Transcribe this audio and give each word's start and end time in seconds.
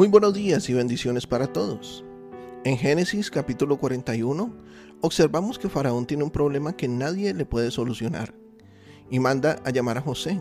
Muy 0.00 0.08
buenos 0.08 0.32
días 0.32 0.66
y 0.70 0.72
bendiciones 0.72 1.26
para 1.26 1.46
todos. 1.46 2.06
En 2.64 2.78
Génesis 2.78 3.30
capítulo 3.30 3.76
41 3.76 4.50
observamos 5.02 5.58
que 5.58 5.68
Faraón 5.68 6.06
tiene 6.06 6.24
un 6.24 6.30
problema 6.30 6.74
que 6.74 6.88
nadie 6.88 7.34
le 7.34 7.44
puede 7.44 7.70
solucionar 7.70 8.32
y 9.10 9.18
manda 9.18 9.60
a 9.62 9.68
llamar 9.68 9.98
a 9.98 10.00
José, 10.00 10.40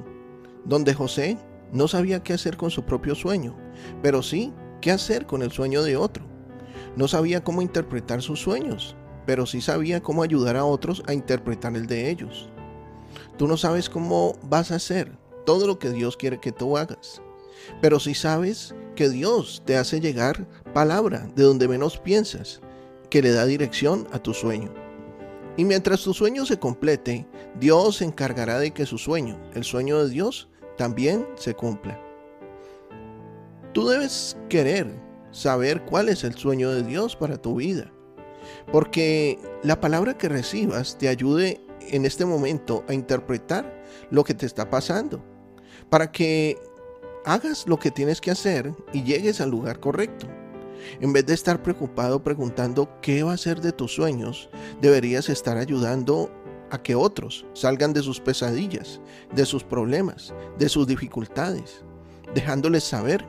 donde 0.64 0.94
José 0.94 1.38
no 1.74 1.90
sabía 1.90 2.24
qué 2.24 2.32
hacer 2.32 2.56
con 2.56 2.72
su 2.72 2.84
propio 2.84 3.16
sueño, 3.16 3.54
pero 4.02 4.24
sí 4.24 4.54
qué 4.80 4.92
hacer 4.92 5.26
con 5.26 5.42
el 5.42 5.52
sueño 5.52 5.84
de 5.84 5.98
otro. 5.98 6.24
No 6.96 7.10
sabía 7.10 7.44
cómo 7.44 7.62
interpretar 7.62 8.22
sus 8.22 8.40
sueños, 8.40 8.96
pero 9.26 9.46
sí 9.46 9.60
sabía 9.60 10.02
cómo 10.02 10.24
ayudar 10.24 10.56
a 10.56 10.64
otros 10.64 11.04
a 11.06 11.14
interpretar 11.14 11.76
el 11.76 11.86
de 11.86 12.10
ellos. 12.10 12.50
Tú 13.38 13.46
no 13.46 13.58
sabes 13.58 13.90
cómo 13.90 14.38
vas 14.42 14.72
a 14.72 14.76
hacer 14.76 15.18
todo 15.46 15.68
lo 15.68 15.80
que 15.80 15.90
Dios 15.90 16.16
quiere 16.16 16.40
que 16.40 16.54
tú 16.54 16.78
hagas, 16.78 17.22
pero 17.82 18.00
sí 18.00 18.14
sabes 18.14 18.74
que 19.00 19.08
Dios 19.08 19.64
te 19.64 19.78
hace 19.78 20.02
llegar 20.02 20.46
palabra 20.74 21.26
de 21.34 21.44
donde 21.44 21.70
menos 21.70 21.98
piensas, 21.98 22.60
que 23.10 23.22
le 23.22 23.32
da 23.32 23.46
dirección 23.46 24.06
a 24.12 24.20
tu 24.20 24.34
sueño. 24.34 24.74
Y 25.56 25.64
mientras 25.64 26.04
tu 26.04 26.14
sueño 26.14 26.46
se 26.46 26.60
complete, 26.60 27.26
Dios 27.62 27.96
se 27.96 28.04
encargará 28.04 28.60
de 28.60 28.72
que 28.72 28.86
su 28.86 28.98
sueño, 28.98 29.40
el 29.54 29.64
sueño 29.64 30.04
de 30.04 30.10
Dios, 30.10 30.50
también 30.76 31.26
se 31.38 31.54
cumpla. 31.54 31.98
Tú 33.72 33.88
debes 33.88 34.36
querer 34.50 34.94
saber 35.32 35.86
cuál 35.86 36.10
es 36.10 36.26
el 36.26 36.36
sueño 36.36 36.70
de 36.70 36.84
Dios 36.84 37.16
para 37.16 37.42
tu 37.42 37.56
vida, 37.56 37.94
porque 38.70 39.40
la 39.64 39.80
palabra 39.80 40.18
que 40.18 40.28
recibas 40.28 40.98
te 40.98 41.08
ayude 41.08 41.62
en 41.88 42.06
este 42.06 42.26
momento 42.26 42.84
a 42.90 42.94
interpretar 42.94 43.82
lo 44.12 44.26
que 44.26 44.34
te 44.34 44.46
está 44.46 44.70
pasando, 44.70 45.24
para 45.90 46.12
que 46.12 46.58
hagas 47.26 47.68
lo 47.68 47.78
que 47.78 47.92
tienes 47.92 48.22
que 48.22 48.32
hacer 48.32 48.74
y 48.94 49.04
llegues 49.04 49.42
al 49.42 49.52
lugar 49.52 49.80
correcto. 49.80 50.28
En 51.02 51.14
vez 51.14 51.26
de 51.26 51.34
estar 51.34 51.62
preocupado 51.62 52.24
preguntando 52.24 52.90
qué 53.02 53.24
va 53.24 53.34
a 53.34 53.38
ser 53.38 53.62
de 53.62 53.72
tus 53.72 53.94
sueños, 53.94 54.50
deberías 54.82 55.30
estar 55.30 55.58
ayudando 55.58 56.32
a 56.72 56.82
que 56.82 56.96
otros 56.96 57.46
salgan 57.54 57.94
de 57.94 58.02
sus 58.02 58.20
pesadillas, 58.20 59.02
de 59.34 59.46
sus 59.46 59.64
problemas, 59.64 60.34
de 60.58 60.70
sus 60.70 60.88
dificultades, 60.88 61.84
dejándoles 62.34 62.84
saber 62.84 63.26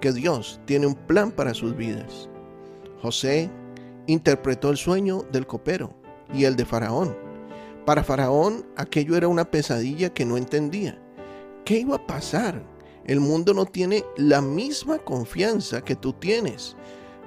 que 0.00 0.12
Dios 0.12 0.60
tiene 0.64 0.86
un 0.86 0.94
plan 0.94 1.30
para 1.30 1.54
sus 1.54 1.76
vidas. 1.76 2.28
José 3.02 3.50
interpretó 4.06 4.70
el 4.70 4.76
sueño 4.76 5.24
del 5.32 5.46
copero 5.46 5.94
y 6.32 6.44
el 6.44 6.56
de 6.56 6.64
Faraón. 6.64 7.16
Para 7.84 8.04
Faraón 8.04 8.66
aquello 8.76 9.16
era 9.16 9.28
una 9.28 9.50
pesadilla 9.50 10.12
que 10.12 10.24
no 10.24 10.36
entendía. 10.36 10.98
¿Qué 11.64 11.80
iba 11.80 11.96
a 11.96 12.06
pasar? 12.06 12.73
El 13.06 13.20
mundo 13.20 13.52
no 13.52 13.66
tiene 13.66 14.04
la 14.16 14.40
misma 14.40 14.98
confianza 14.98 15.82
que 15.82 15.94
tú 15.94 16.14
tienes, 16.14 16.76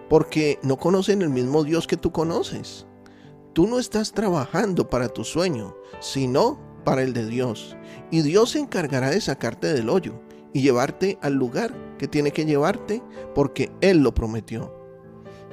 porque 0.09 0.59
no 0.63 0.77
conocen 0.77 1.21
el 1.21 1.29
mismo 1.29 1.63
Dios 1.63 1.85
que 1.85 1.97
tú 1.97 2.11
conoces. 2.11 2.87
Tú 3.53 3.67
no 3.67 3.79
estás 3.79 4.11
trabajando 4.11 4.89
para 4.89 5.09
tu 5.09 5.23
sueño, 5.23 5.75
sino 5.99 6.59
para 6.83 7.03
el 7.03 7.13
de 7.13 7.25
Dios. 7.25 7.75
Y 8.11 8.21
Dios 8.21 8.51
se 8.51 8.59
encargará 8.59 9.09
de 9.09 9.21
sacarte 9.21 9.73
del 9.73 9.89
hoyo 9.89 10.21
y 10.53 10.61
llevarte 10.61 11.19
al 11.21 11.33
lugar 11.33 11.75
que 11.97 12.07
tiene 12.07 12.31
que 12.31 12.45
llevarte 12.45 13.03
porque 13.35 13.71
Él 13.81 13.99
lo 13.99 14.13
prometió. 14.13 14.73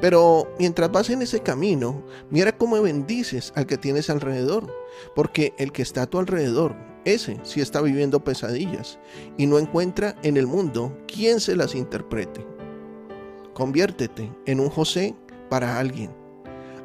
Pero 0.00 0.52
mientras 0.58 0.90
vas 0.90 1.10
en 1.10 1.22
ese 1.22 1.40
camino, 1.40 2.02
mira 2.30 2.56
cómo 2.56 2.80
bendices 2.80 3.52
al 3.56 3.66
que 3.66 3.78
tienes 3.78 4.10
alrededor, 4.10 4.72
porque 5.14 5.54
el 5.58 5.72
que 5.72 5.82
está 5.82 6.02
a 6.02 6.06
tu 6.06 6.18
alrededor, 6.18 6.76
ese 7.04 7.38
sí 7.42 7.60
está 7.60 7.80
viviendo 7.80 8.24
pesadillas 8.24 8.98
y 9.36 9.46
no 9.46 9.58
encuentra 9.58 10.16
en 10.22 10.36
el 10.36 10.46
mundo 10.46 10.96
quien 11.06 11.40
se 11.40 11.56
las 11.56 11.74
interprete. 11.74 12.46
Conviértete 13.52 14.32
en 14.46 14.60
un 14.60 14.70
José 14.70 15.14
para 15.48 15.78
alguien. 15.78 16.10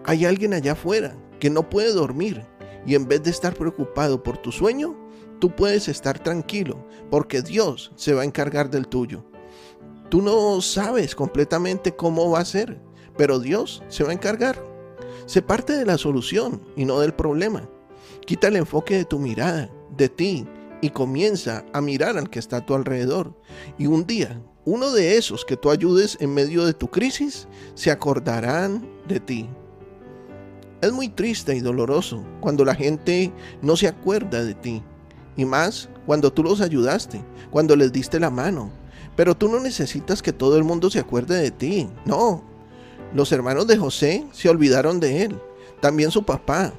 Hay 0.05 0.25
alguien 0.25 0.53
allá 0.53 0.73
afuera 0.73 1.15
que 1.39 1.49
no 1.49 1.69
puede 1.69 1.93
dormir 1.93 2.45
y 2.85 2.95
en 2.95 3.07
vez 3.07 3.23
de 3.23 3.31
estar 3.31 3.53
preocupado 3.53 4.21
por 4.21 4.37
tu 4.37 4.51
sueño, 4.51 4.95
tú 5.39 5.55
puedes 5.55 5.87
estar 5.87 6.19
tranquilo 6.19 6.85
porque 7.09 7.41
Dios 7.41 7.91
se 7.95 8.13
va 8.13 8.21
a 8.21 8.25
encargar 8.25 8.69
del 8.69 8.87
tuyo. 8.87 9.25
Tú 10.09 10.21
no 10.21 10.59
sabes 10.61 11.15
completamente 11.15 11.95
cómo 11.95 12.31
va 12.31 12.39
a 12.39 12.45
ser, 12.45 12.79
pero 13.15 13.39
Dios 13.39 13.83
se 13.89 14.03
va 14.03 14.09
a 14.09 14.13
encargar. 14.13 14.61
Se 15.25 15.41
parte 15.41 15.73
de 15.73 15.85
la 15.85 15.97
solución 15.97 16.61
y 16.75 16.85
no 16.85 16.99
del 16.99 17.13
problema. 17.13 17.69
Quita 18.25 18.47
el 18.47 18.55
enfoque 18.55 18.95
de 18.95 19.05
tu 19.05 19.19
mirada, 19.19 19.69
de 19.99 20.09
ti, 20.09 20.47
y 20.81 20.89
comienza 20.89 21.65
a 21.73 21.81
mirar 21.81 22.17
al 22.17 22.29
que 22.29 22.39
está 22.39 22.57
a 22.57 22.65
tu 22.65 22.73
alrededor. 22.73 23.35
Y 23.77 23.87
un 23.87 24.07
día, 24.07 24.41
uno 24.65 24.91
de 24.91 25.17
esos 25.17 25.45
que 25.45 25.57
tú 25.57 25.69
ayudes 25.69 26.17
en 26.21 26.33
medio 26.33 26.65
de 26.65 26.73
tu 26.73 26.89
crisis, 26.89 27.47
se 27.75 27.91
acordarán 27.91 28.87
de 29.07 29.19
ti. 29.19 29.49
Es 30.81 30.93
muy 30.93 31.09
triste 31.09 31.55
y 31.55 31.59
doloroso 31.59 32.23
cuando 32.39 32.63
la 32.63 32.73
gente 32.73 33.33
no 33.61 33.75
se 33.75 33.87
acuerda 33.87 34.43
de 34.43 34.55
ti. 34.55 34.81
Y 35.35 35.43
más 35.43 35.89
cuando 36.05 36.31
tú 36.31 36.43
los 36.43 36.61
ayudaste, 36.61 37.21
cuando 37.51 37.75
les 37.75 37.91
diste 37.91 38.19
la 38.19 38.29
mano. 38.29 38.71
Pero 39.17 39.35
tú 39.35 39.49
no 39.49 39.59
necesitas 39.59 40.21
que 40.21 40.31
todo 40.31 40.57
el 40.57 40.63
mundo 40.63 40.89
se 40.89 40.99
acuerde 40.99 41.41
de 41.41 41.51
ti. 41.51 41.89
No. 42.05 42.43
Los 43.13 43.33
hermanos 43.33 43.67
de 43.67 43.77
José 43.77 44.25
se 44.31 44.47
olvidaron 44.47 45.01
de 45.01 45.23
él. 45.23 45.37
También 45.81 46.11
su 46.11 46.23
papá, 46.23 46.73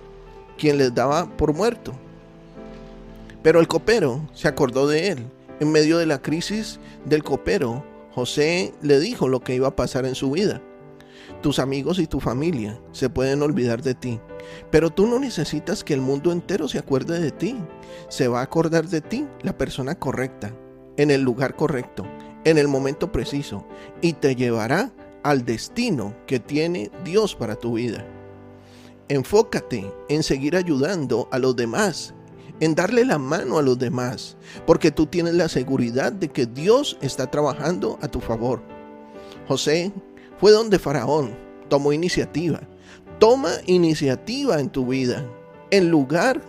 quien 0.56 0.78
les 0.78 0.94
daba 0.94 1.28
por 1.36 1.53
muerto. 1.53 1.92
Pero 3.43 3.61
el 3.61 3.69
copero 3.69 4.28
se 4.34 4.49
acordó 4.49 4.87
de 4.87 5.09
él. 5.09 5.27
En 5.61 5.73
medio 5.73 5.99
de 5.99 6.06
la 6.06 6.23
crisis 6.23 6.81
del 7.05 7.23
copero, 7.23 7.84
José 8.12 8.75
le 8.83 8.99
dijo 8.99 9.28
lo 9.28 9.41
que 9.41 9.55
iba 9.55 9.69
a 9.69 9.77
pasar 9.77 10.06
en 10.06 10.15
su 10.15 10.31
vida. 10.31 10.62
Tus 11.43 11.59
amigos 11.59 11.99
y 11.99 12.06
tu 12.06 12.21
familia 12.21 12.81
se 12.93 13.09
pueden 13.09 13.43
olvidar 13.43 13.83
de 13.83 13.95
ti, 13.95 14.21
pero 14.71 14.91
tú 14.91 15.06
no 15.06 15.19
necesitas 15.19 15.84
que 15.84 15.95
el 15.95 16.01
mundo 16.01 16.33
entero 16.33 16.69
se 16.69 16.78
acuerde 16.78 17.19
de 17.19 17.31
ti. 17.31 17.56
Se 18.09 18.28
va 18.28 18.41
a 18.41 18.45
acordar 18.45 18.89
de 18.89 19.01
ti 19.01 19.27
la 19.43 19.57
persona 19.57 19.95
correcta, 19.95 20.55
en 20.97 21.11
el 21.11 21.22
lugar 21.22 21.57
correcto, 21.57 22.05
en 22.45 22.59
el 22.59 22.69
momento 22.69 23.12
preciso, 23.12 23.67
y 24.03 24.15
te 24.15 24.34
llevará 24.34 24.93
al 25.22 25.45
destino 25.45 26.15
que 26.27 26.41
tiene 26.41 26.91
Dios 27.05 27.34
para 27.34 27.57
tu 27.57 27.75
vida. 27.75 28.07
Enfócate 29.09 29.91
en 30.09 30.22
seguir 30.22 30.57
ayudando 30.57 31.28
a 31.31 31.39
los 31.39 31.57
demás, 31.57 32.15
en 32.60 32.75
darle 32.75 33.04
la 33.04 33.19
mano 33.19 33.59
a 33.59 33.62
los 33.62 33.78
demás, 33.78 34.37
porque 34.66 34.91
tú 34.91 35.06
tienes 35.06 35.34
la 35.34 35.48
seguridad 35.48 36.12
de 36.12 36.28
que 36.28 36.47
Dios 36.47 36.98
está 37.00 37.31
trabajando 37.31 37.98
a 38.03 38.09
tu 38.09 38.21
favor. 38.21 38.62
José 39.48 39.93
fue 40.38 40.53
donde 40.53 40.78
Faraón 40.78 41.37
tomó 41.69 41.93
iniciativa. 41.93 42.60
Toma 43.19 43.50
iniciativa 43.66 44.60
en 44.60 44.71
tu 44.71 44.87
vida, 44.87 45.26
en 45.71 45.91
lugar 45.91 46.41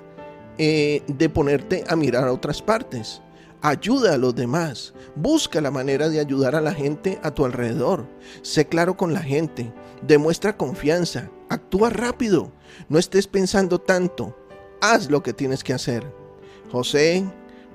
eh, 0.58 1.02
de 1.08 1.30
ponerte 1.30 1.84
a 1.88 1.96
mirar 1.96 2.28
a 2.28 2.34
otras 2.34 2.62
partes. 2.62 3.22
Ayuda 3.62 4.16
a 4.16 4.18
los 4.18 4.34
demás. 4.34 4.94
Busca 5.16 5.62
la 5.62 5.70
manera 5.70 6.10
de 6.10 6.20
ayudar 6.20 6.56
a 6.56 6.62
la 6.62 6.74
gente 6.74 7.20
a 7.22 7.32
tu 7.32 7.46
alrededor. 7.46 8.08
Sé 8.42 8.66
claro 8.66 8.98
con 8.98 9.14
la 9.14 9.22
gente. 9.22 9.72
Demuestra 10.02 10.58
confianza. 10.58 11.30
Actúa 11.50 11.92
rápido. 11.92 12.52
No 12.90 12.98
estés 12.98 13.28
pensando 13.28 13.80
tanto. 13.80 14.36
Haz 14.82 15.10
lo 15.10 15.24
que 15.24 15.34
tienes 15.34 15.64
que 15.64 15.74
hacer. 15.74 16.04
José 16.72 17.24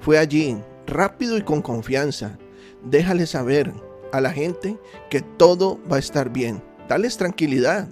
fue 0.01 0.19
allí, 0.19 0.59
rápido 0.87 1.37
y 1.37 1.43
con 1.43 1.63
confianza. 1.63 2.39
Déjale 2.85 3.27
saber 3.27 3.73
a 4.13 4.21
la 4.21 4.31
gente 4.31 4.79
que 5.11 5.23
todo 5.23 5.81
va 5.91 5.97
a 5.97 6.01
estar 6.01 6.31
bien. 6.31 6.63
Dales 6.89 7.17
tranquilidad, 7.17 7.89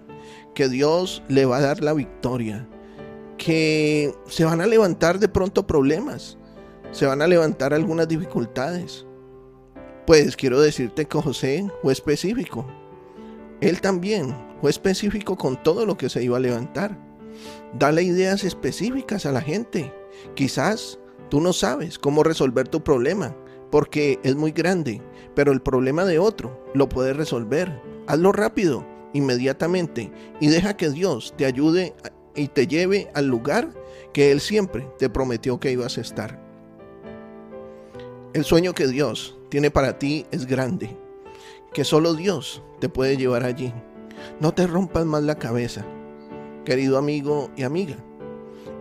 que 0.55 0.69
Dios 0.69 1.23
le 1.29 1.47
va 1.47 1.59
a 1.59 1.63
dar 1.63 1.83
la 1.83 1.95
victoria. 1.95 2.69
Que 3.39 4.15
se 4.27 4.45
van 4.45 4.61
a 4.61 4.67
levantar 4.67 5.19
de 5.19 5.29
pronto 5.29 5.67
problemas 5.67 6.39
se 6.95 7.07
van 7.07 7.23
a 7.23 7.27
levantar 7.27 7.75
algunas 7.75 8.07
dificultades. 8.07 9.05
Pues 10.07 10.37
quiero 10.37 10.61
decirte 10.61 11.07
que 11.07 11.21
José 11.21 11.69
fue 11.83 11.93
específico. 11.93 12.65
Él 13.61 13.81
también 13.81 14.35
fue 14.61 14.71
específico 14.71 15.37
con 15.37 15.61
todo 15.61 15.87
lo 15.87 15.97
que 15.97 16.09
se 16.09 16.23
iba 16.23 16.37
a 16.37 16.41
levantar. 16.41 16.97
Dale 17.79 18.03
ideas 18.03 18.45
específicas 18.45 19.27
a 19.27 19.33
la 19.33 19.41
gente. 19.41 19.93
Quizás 20.35 20.99
tú 21.29 21.41
no 21.41 21.53
sabes 21.53 21.99
cómo 21.99 22.23
resolver 22.23 22.69
tu 22.69 22.83
problema, 22.83 23.37
porque 23.71 24.21
es 24.23 24.37
muy 24.37 24.53
grande, 24.53 25.03
pero 25.35 25.53
el 25.53 25.61
problema 25.61 26.05
de 26.05 26.19
otro 26.19 26.65
lo 26.75 26.89
puedes 26.89 27.17
resolver. 27.17 27.81
Hazlo 28.07 28.33
rápido, 28.33 28.87
inmediatamente, 29.13 30.13
y 30.41 30.49
deja 30.49 30.77
que 30.77 30.91
Dios 30.91 31.35
te 31.37 31.47
ayude 31.47 31.95
y 32.37 32.49
te 32.49 32.67
lleve 32.67 33.11
al 33.15 33.27
lugar 33.27 33.73
que 34.13 34.31
Él 34.31 34.41
siempre 34.41 34.89
te 34.99 35.09
prometió 35.09 35.59
que 35.59 35.73
ibas 35.73 35.99
a 35.99 36.03
estar. 36.03 36.41
El 38.33 38.45
sueño 38.45 38.75
que 38.75 38.87
Dios 38.87 39.39
tiene 39.49 39.71
para 39.71 39.99
ti 39.99 40.27
es 40.31 40.47
grande, 40.47 40.97
que 41.73 41.85
solo 41.85 42.15
Dios 42.15 42.63
te 42.81 42.89
puede 42.89 43.17
llevar 43.17 43.45
allí. 43.45 43.73
No 44.41 44.53
te 44.53 44.67
rompas 44.67 45.05
más 45.05 45.23
la 45.23 45.39
cabeza, 45.39 45.85
querido 46.65 46.99
amigo 46.99 47.51
y 47.57 47.63
amiga. 47.63 47.97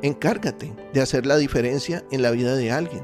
Encárgate 0.01 0.73
de 0.93 1.01
hacer 1.01 1.25
la 1.25 1.37
diferencia 1.37 2.03
en 2.11 2.21
la 2.21 2.31
vida 2.31 2.55
de 2.55 2.71
alguien. 2.71 3.03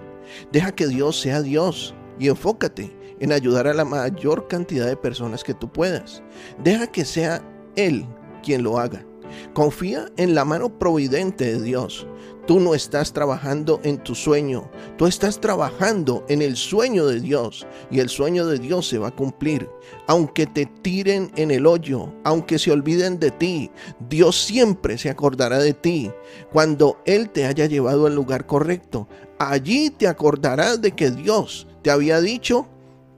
Deja 0.51 0.73
que 0.73 0.87
Dios 0.87 1.19
sea 1.19 1.41
Dios 1.41 1.95
y 2.19 2.27
enfócate 2.27 2.95
en 3.19 3.31
ayudar 3.31 3.67
a 3.67 3.73
la 3.73 3.85
mayor 3.85 4.47
cantidad 4.47 4.87
de 4.87 4.97
personas 4.97 5.43
que 5.43 5.53
tú 5.53 5.71
puedas. 5.71 6.23
Deja 6.63 6.87
que 6.87 7.05
sea 7.05 7.41
Él 7.75 8.05
quien 8.43 8.63
lo 8.63 8.79
haga. 8.79 9.05
Confía 9.53 10.07
en 10.17 10.35
la 10.35 10.45
mano 10.45 10.77
providente 10.79 11.45
de 11.45 11.61
Dios. 11.61 12.07
Tú 12.47 12.59
no 12.59 12.73
estás 12.73 13.13
trabajando 13.13 13.79
en 13.83 13.99
tu 13.99 14.15
sueño, 14.15 14.71
tú 14.97 15.05
estás 15.05 15.39
trabajando 15.39 16.25
en 16.29 16.41
el 16.41 16.55
sueño 16.55 17.05
de 17.05 17.19
Dios 17.19 17.67
y 17.91 17.99
el 17.99 18.09
sueño 18.09 18.47
de 18.47 18.57
Dios 18.57 18.87
se 18.87 18.97
va 18.97 19.09
a 19.09 19.15
cumplir. 19.15 19.69
Aunque 20.07 20.47
te 20.47 20.65
tiren 20.65 21.31
en 21.35 21.51
el 21.51 21.67
hoyo, 21.67 22.11
aunque 22.23 22.57
se 22.57 22.71
olviden 22.71 23.19
de 23.19 23.29
ti, 23.29 23.69
Dios 24.09 24.35
siempre 24.35 24.97
se 24.97 25.11
acordará 25.11 25.59
de 25.59 25.73
ti. 25.73 26.11
Cuando 26.51 26.97
Él 27.05 27.29
te 27.29 27.45
haya 27.45 27.67
llevado 27.67 28.07
al 28.07 28.15
lugar 28.15 28.47
correcto, 28.47 29.07
allí 29.37 29.91
te 29.91 30.07
acordarás 30.07 30.81
de 30.81 30.93
que 30.93 31.11
Dios 31.11 31.67
te 31.83 31.91
había 31.91 32.19
dicho 32.19 32.67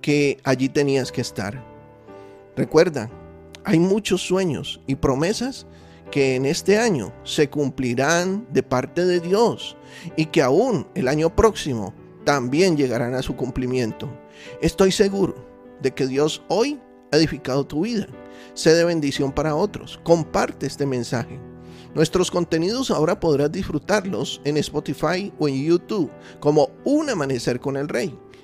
que 0.01 0.39
allí 0.43 0.67
tenías 0.67 1.11
que 1.11 1.21
estar. 1.21 1.63
Recuerda, 2.57 3.09
hay 3.63 3.79
muchos 3.79 4.21
sueños 4.21 4.81
y 4.87 4.95
promesas 4.95 5.65
que 6.11 6.35
en 6.35 6.45
este 6.45 6.77
año 6.77 7.11
se 7.23 7.49
cumplirán 7.49 8.45
de 8.51 8.61
parte 8.61 9.05
de 9.05 9.19
Dios 9.19 9.77
y 10.15 10.27
que 10.27 10.41
aún 10.41 10.87
el 10.93 11.07
año 11.07 11.35
próximo 11.35 11.93
también 12.25 12.77
llegarán 12.77 13.15
a 13.15 13.21
su 13.21 13.35
cumplimiento. 13.35 14.09
Estoy 14.61 14.91
seguro 14.91 15.35
de 15.81 15.91
que 15.91 16.05
Dios 16.05 16.43
hoy 16.49 16.79
ha 17.11 17.17
edificado 17.17 17.65
tu 17.65 17.81
vida. 17.81 18.07
Sé 18.53 18.75
de 18.75 18.85
bendición 18.85 19.31
para 19.31 19.55
otros. 19.55 19.99
Comparte 20.03 20.67
este 20.67 20.85
mensaje. 20.85 21.39
Nuestros 21.93 22.31
contenidos 22.31 22.91
ahora 22.91 23.19
podrás 23.19 23.51
disfrutarlos 23.51 24.41
en 24.45 24.57
Spotify 24.57 25.33
o 25.39 25.47
en 25.47 25.63
YouTube 25.63 26.11
como 26.39 26.69
Un 26.85 27.09
Amanecer 27.09 27.59
con 27.59 27.75
el 27.75 27.89
Rey. 27.89 28.17